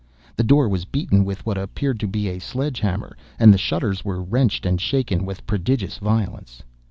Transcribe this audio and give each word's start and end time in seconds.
The 0.35 0.43
door 0.43 0.67
was 0.67 0.85
beaten 0.85 1.25
with 1.25 1.45
what 1.45 1.59
appeared 1.59 1.99
to 1.99 2.07
be 2.07 2.27
a 2.27 2.39
sledge 2.39 2.79
hammer, 2.79 3.15
and 3.37 3.53
the 3.53 3.57
shutters 3.59 4.03
were 4.03 4.23
wrenched 4.23 4.65
and 4.65 4.81
shaken 4.81 5.27
with 5.27 5.45
prodigious 5.45 5.99
violence. 5.99 6.63